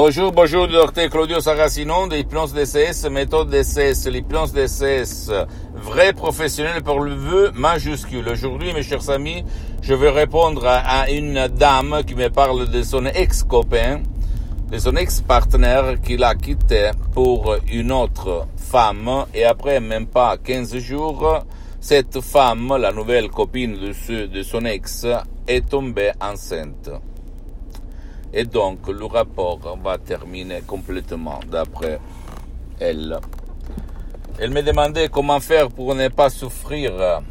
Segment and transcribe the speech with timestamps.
[0.00, 5.32] Bonjour, bonjour, docteur Claudio Saracino de l'hypnose DCS, méthode DCS, l'hypnose DCS,
[5.74, 8.28] vrai professionnel pour le vœu majuscule.
[8.28, 9.44] Aujourd'hui, mes chers amis,
[9.82, 14.02] je vais répondre à une dame qui me parle de son ex-copain,
[14.70, 20.78] de son ex-partenaire qui l'a quitté pour une autre femme et après même pas 15
[20.78, 21.40] jours,
[21.80, 25.08] cette femme, la nouvelle copine de, de son ex,
[25.48, 26.88] est tombée enceinte.
[28.32, 31.98] Et donc, le rapport va terminer complètement d'après
[32.78, 33.18] elle.
[34.38, 37.22] Elle me demandait comment faire pour ne pas souffrir.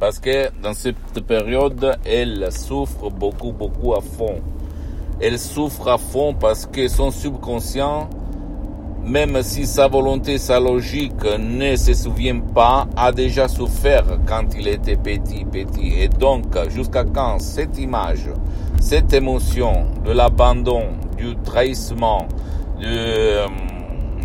[0.00, 4.40] Parce que dans cette période, elle souffre beaucoup, beaucoup à fond.
[5.20, 8.10] Elle souffre à fond parce que son subconscient,
[9.04, 14.66] même si sa volonté, sa logique ne se souvient pas, a déjà souffert quand il
[14.66, 16.00] était petit, petit.
[16.00, 18.30] Et donc, jusqu'à quand cette image
[18.84, 22.28] cette émotion de l'abandon, du trahissement,
[22.78, 23.38] de,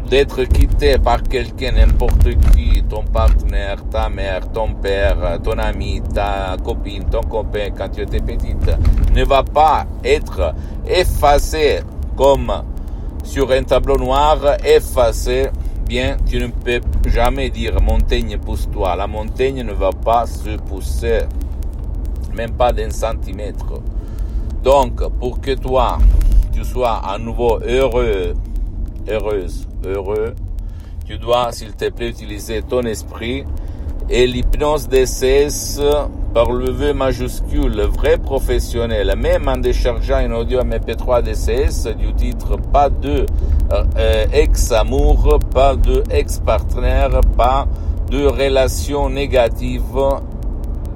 [0.09, 6.57] d'être quitté par quelqu'un, n'importe qui, ton partenaire, ta mère, ton père, ton ami, ta
[6.61, 8.69] copine, ton copain quand tu étais petite,
[9.15, 10.53] ne va pas être
[10.85, 11.79] effacé
[12.17, 12.51] comme
[13.23, 15.51] sur un tableau noir, effacé,
[15.87, 18.93] bien, tu ne peux jamais dire montagne pousse-toi.
[18.97, 21.19] La montagne ne va pas se pousser,
[22.35, 23.81] même pas d'un centimètre.
[24.63, 25.97] Donc, pour que toi,
[26.51, 28.33] tu sois à nouveau heureux,
[29.09, 30.35] heureuse, heureux,
[31.05, 33.45] tu dois, s'il te plaît, utiliser ton esprit
[34.09, 35.79] et l'hypnose DCS
[36.33, 42.57] par le vœu majuscule, vrai professionnel, même en déchargeant un audio MP3 DCS du titre
[42.57, 43.25] pas de
[43.71, 47.67] euh, ex-amour, pas de ex-partenaire, pas
[48.09, 49.97] de relation négative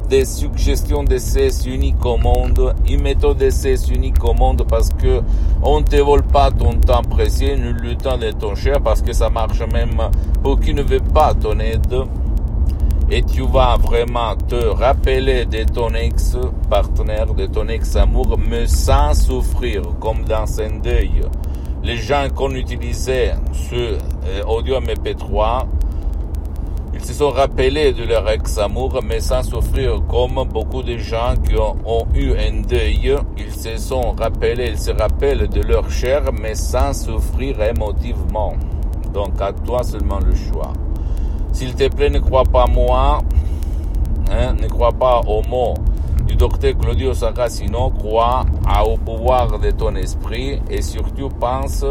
[0.09, 5.21] des suggestions d'essais uniques au monde, une méthode d'essai unique au monde parce que
[5.61, 9.13] on te vole pas ton temps précieux, ni le temps de ton cher parce que
[9.13, 10.09] ça marche même
[10.41, 11.95] pour qui ne veut pas ton aide.
[13.09, 19.81] Et tu vas vraiment te rappeler de ton ex-partenaire, de ton ex-amour, mais sans souffrir,
[19.99, 21.21] comme dans un deuil.
[21.83, 25.65] Les gens qu'on utilisait ce euh, audio MP3
[26.93, 31.55] ils se sont rappelés de leur ex-amour, mais sans souffrir comme beaucoup de gens qui
[31.55, 33.15] ont, eu un deuil.
[33.37, 38.53] Ils se sont rappelés, ils se rappellent de leur chair, mais sans souffrir émotivement.
[39.13, 40.73] Donc à toi seulement le choix.
[41.51, 43.21] S'il te plaît, ne crois pas moi,
[44.31, 45.75] hein, ne crois pas aux mots
[46.27, 48.45] du docteur Claudio Saracino, crois
[48.85, 51.85] au pouvoir de ton esprit et surtout pense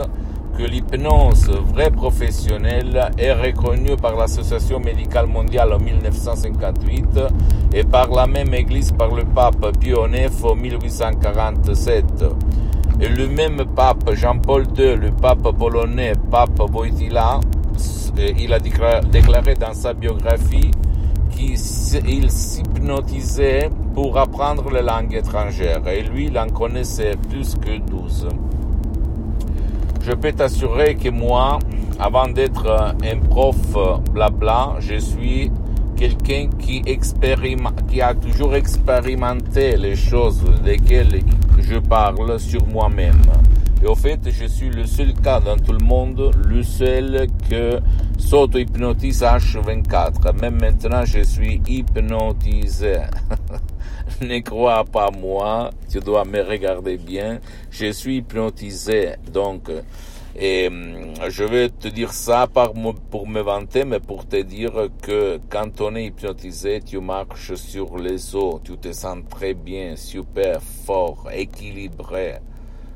[0.57, 7.21] que l'hypnose vraie professionnelle est reconnue par l'Association médicale mondiale en 1958
[7.73, 12.25] et par la même Église par le pape Pio IX en 1847.
[13.01, 17.41] Et le même pape Jean-Paul II, le pape polonais, pape Wojtyla,
[18.39, 20.71] il a déclaré dans sa biographie
[21.31, 21.59] qu'il
[22.31, 28.29] s'hypnotisait pour apprendre les langues étrangères et lui, il en connaissait plus que 12
[30.05, 31.59] je peux t'assurer que moi,
[31.99, 33.57] avant d'être un prof
[34.13, 35.51] blabla, je suis
[35.97, 41.21] quelqu'un qui, qui a toujours expérimenté les choses desquelles
[41.59, 43.23] je parle sur moi-même.
[43.83, 47.81] Et au fait, je suis le seul cas dans tout le monde, le seul que
[48.19, 50.41] s'auto-hypnotise H24.
[50.41, 52.99] Même maintenant, je suis hypnotisé.
[54.21, 57.41] ne crois pas moi, tu dois me regarder bien.
[57.71, 59.71] Je suis hypnotisé, donc,
[60.35, 65.39] et hum, je vais te dire ça pour me vanter, mais pour te dire que
[65.51, 70.63] quand on est hypnotisé, tu marches sur les eaux, tu te sens très bien, super
[70.63, 72.37] fort, équilibré,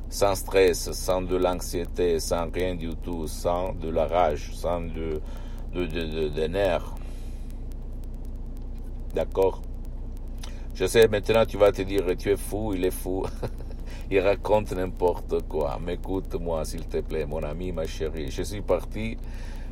[0.09, 5.21] sans stress, sans de l'anxiété, sans rien du tout, sans de la rage, sans de,
[5.75, 6.95] de, de, de nerfs.
[9.15, 9.61] D'accord?
[10.77, 13.25] Je sais, maintenant tu vas te dire, tu es fou, il est fou.
[14.11, 15.79] il raconte n'importe quoi.
[15.85, 18.31] Mais écoute-moi, s'il te plaît, mon ami, ma chérie.
[18.31, 19.17] Je suis parti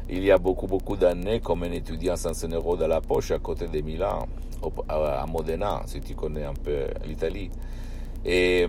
[0.09, 3.31] il y a beaucoup, beaucoup d'années comme un étudiant sans un euro dans la poche
[3.31, 4.27] à côté de Milan,
[4.89, 7.51] à Modena, si tu connais un peu l'Italie.
[8.25, 8.67] Et,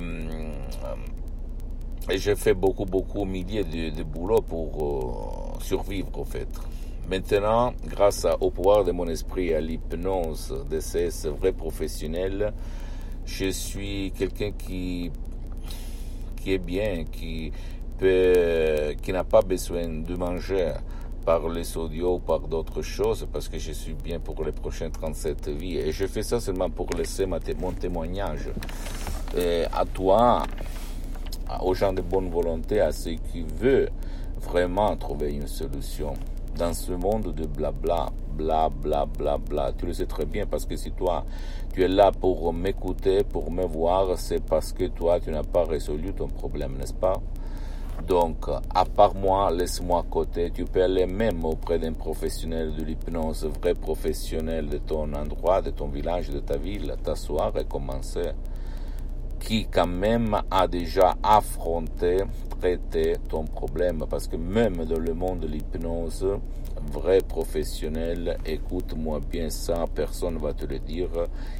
[2.09, 6.47] et j'ai fait beaucoup, beaucoup, milliers de, de boulot pour survivre, au fait.
[7.09, 11.09] Maintenant, grâce au pouvoir de mon esprit à l'hypnose de ces
[11.39, 12.51] vrais professionnels,
[13.25, 15.11] je suis quelqu'un qui,
[16.41, 17.51] qui est bien, qui
[17.99, 20.73] peut, qui n'a pas besoin de manger
[21.23, 24.91] par les audios ou par d'autres choses parce que je suis bien pour les prochaines
[24.91, 25.77] 37 vies.
[25.77, 28.49] Et je fais ça seulement pour laisser mon témoignage
[29.37, 30.43] et à toi,
[31.61, 33.91] aux gens de bonne volonté, à ceux qui veulent
[34.41, 36.13] vraiment trouver une solution
[36.57, 39.71] dans ce monde de blabla, bla bla bla bla.
[39.77, 41.25] Tu le sais très bien parce que si toi
[41.73, 45.65] tu es là pour m'écouter, pour me voir, c'est parce que toi tu n'as pas
[45.65, 47.21] résolu ton problème, n'est-ce pas?
[48.07, 50.51] Donc, à part moi, laisse-moi à côté.
[50.51, 55.71] Tu peux aller même auprès d'un professionnel de l'hypnose, vrai professionnel de ton endroit, de
[55.71, 58.31] ton village, de ta ville, t'asseoir et commencer.
[59.45, 62.17] Qui, quand même, a déjà affronté
[62.59, 66.25] traiter ton problème parce que même dans le monde de l'hypnose,
[66.91, 71.09] vrai professionnel, écoute-moi bien ça, personne va te le dire.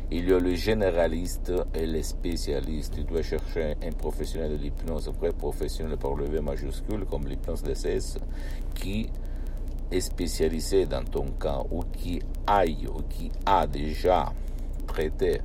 [0.09, 2.95] Il y a le généraliste et le spécialiste.
[2.95, 7.61] Tu dois chercher un professionnel de l'hypnose, vrai professionnel par le V majuscule, comme l'hypnose
[7.61, 8.17] DCS,
[8.73, 9.07] qui
[9.91, 14.33] est spécialisé dans ton cas ou qui aille ou qui a déjà
[14.87, 15.41] traité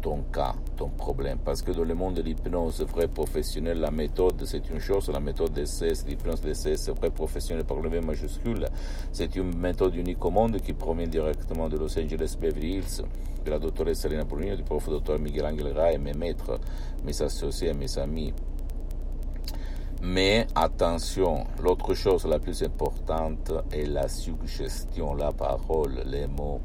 [0.00, 1.38] ton cas, ton problème.
[1.44, 5.20] Parce que dans le monde de l'hypnose vrai professionnel, la méthode, c'est une chose, la
[5.20, 8.66] méthode d'essai, l'hypnose d'essai, c'est vrai professionnel par le V majuscule.
[9.12, 13.02] C'est une méthode unique au monde qui provient directement de Los Angeles Beverly Hills,
[13.44, 16.58] de la doctoresse Selena Brunino, du prof docteur Miguel Angel Ray, mes maîtres,
[17.04, 18.32] mes associés, mes amis.
[20.02, 26.60] Mais attention, l'autre chose la plus importante est la suggestion, la parole, les mots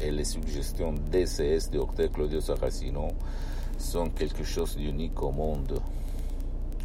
[0.00, 3.08] et les suggestions DCS de Docteur Claudio Saracino
[3.78, 5.80] sont quelque chose d'unique au monde,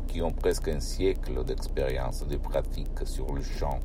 [0.08, 3.80] qui ont presque un siècle d'expérience, de pratique sur le champ.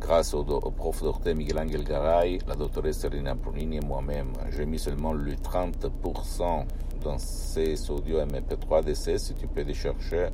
[0.00, 4.78] Grâce au, prof docteur Miguel Angel Garay, la doctoresse Serena Brunini et moi-même, j'ai mis
[4.78, 6.64] seulement le 30%
[7.02, 10.28] dans ces audios MP3 DCS, si tu peux les chercher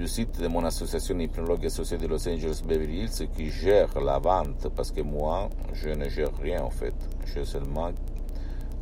[0.00, 4.18] du site de mon association hypnologue associée de Los Angeles Beverly Hills qui gère la
[4.18, 6.94] vente parce que moi, je ne gère rien en fait.
[7.26, 7.90] Je seulement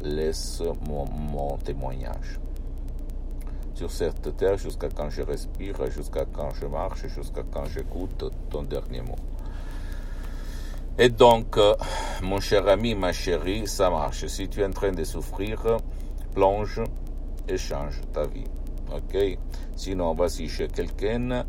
[0.00, 2.38] laisse mon, mon témoignage
[3.74, 8.62] sur cette terre jusqu'à quand je respire, jusqu'à quand je marche, jusqu'à quand j'écoute ton
[8.62, 9.18] dernier mot.
[11.00, 11.74] Et donc, euh,
[12.22, 14.24] mon cher ami, ma chérie, ça marche.
[14.26, 15.78] Si tu es en train de souffrir,
[16.32, 16.80] plonge
[17.48, 18.44] et change ta vie.
[18.94, 19.38] Ok?
[19.76, 21.44] Sinon, vas-y chez quelqu'un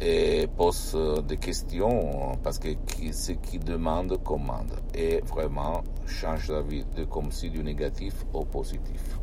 [0.00, 2.68] et pose des questions parce que
[3.12, 4.72] ce qui demande commande.
[4.94, 9.18] Et vraiment, change la vie de comme si du négatif au positif.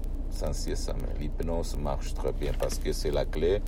[1.18, 3.62] L'hypnose marche très bien parce que c'est la clé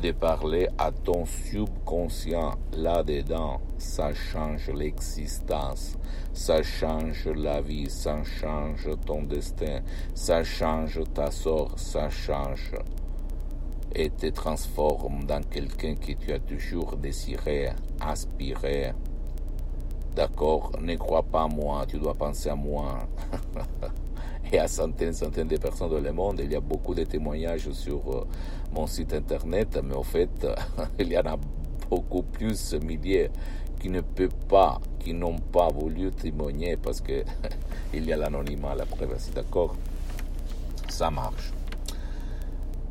[0.00, 3.60] de parler à ton subconscient là-dedans.
[3.76, 5.98] Ça change l'existence,
[6.32, 9.80] ça change la vie, ça change ton destin,
[10.14, 12.72] ça change ta sort, ça change
[13.94, 18.92] et te transforme dans quelqu'un que tu as toujours désiré, aspiré.
[20.14, 23.08] D'accord Ne crois pas à moi, tu dois penser à moi.
[24.52, 26.40] et à centaines, centaines de personnes dans le monde.
[26.44, 28.26] Il y a beaucoup de témoignages sur euh,
[28.74, 30.46] mon site internet, mais en fait,
[30.98, 31.38] il y en a
[31.88, 33.30] beaucoup plus, milliers,
[33.80, 37.24] qui ne peuvent pas, qui n'ont pas voulu témoigner parce que
[37.94, 39.30] il y a l'anonymat, la privacy.
[39.32, 39.74] D'accord?
[40.88, 41.52] Ça marche.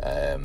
[0.04, 0.38] Euh,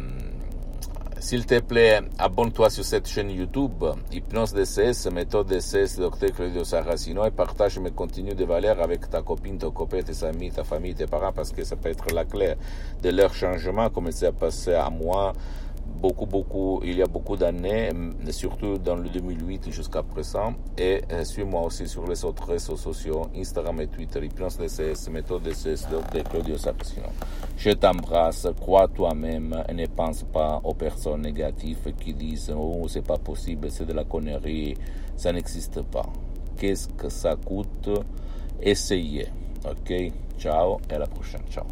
[1.20, 6.34] s'il te plaît, abonne-toi sur cette chaîne YouTube, Hypnose DCS, méthode DCS, Dr.
[6.36, 10.51] Claudio Saracino, et partage mes contenus de valeur avec ta copine, ton copain, tes amis,
[10.51, 12.56] ta famille, tes parents, parce que ça peut être la clé
[13.03, 15.32] de leur changement, comme ça s'est passé à moi,
[15.85, 17.89] beaucoup, beaucoup, il y a beaucoup d'années,
[18.31, 20.53] surtout dans le 2008 jusqu'à présent.
[20.77, 25.43] Et euh, suis-moi aussi sur les autres réseaux sociaux, Instagram et Twitter, Hypnose DCS, méthode
[25.43, 27.07] DCS de Claudio Saracino.
[27.57, 33.05] Je t'embrasse, crois toi-même et ne pense pas aux personnes négatives qui disent, oh, c'est
[33.05, 34.75] pas possible, c'est de la connerie,
[35.15, 36.05] ça n'existe pas.
[36.57, 37.89] qu'est-ce que ça coûte?
[38.61, 39.27] Essayez.
[39.65, 39.93] Ok,
[40.37, 41.43] ciao et à la prochaine.
[41.49, 41.65] Ciao.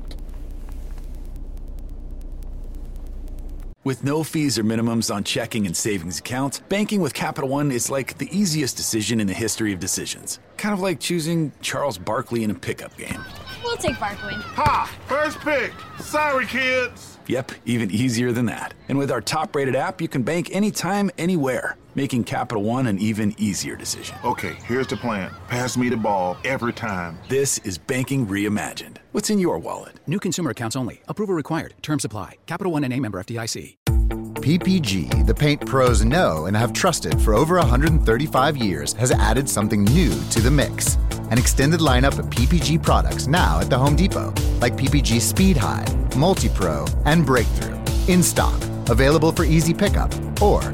[3.83, 7.89] With no fees or minimums on checking and savings accounts, banking with Capital One is
[7.89, 10.37] like the easiest decision in the history of decisions.
[10.57, 13.25] Kind of like choosing Charles Barkley in a pickup game.
[13.63, 14.35] We'll take Barkley.
[14.35, 14.95] Ha!
[15.07, 15.73] First pick.
[15.99, 17.17] Sorry, kids.
[17.25, 18.75] Yep, even easier than that.
[18.87, 22.99] And with our top rated app, you can bank anytime, anywhere, making Capital One an
[22.99, 24.17] even easier decision.
[24.23, 25.31] Okay, here's the plan.
[25.47, 27.17] Pass me the ball every time.
[27.27, 28.97] This is banking reimagined.
[29.11, 29.93] What's in your wallet?
[30.07, 31.01] New consumer accounts only.
[31.07, 31.73] Approval required.
[31.81, 32.37] Terms apply.
[32.45, 33.77] Capital One and a member FDIC.
[34.41, 39.83] PPG, the paint pros know and have trusted for over 135 years, has added something
[39.85, 40.95] new to the mix.
[41.29, 45.85] An extended lineup of PPG products now at the Home Depot, like PPG Speed High,
[46.17, 47.77] Multi Pro, and Breakthrough.
[48.07, 50.73] In stock, available for easy pickup, or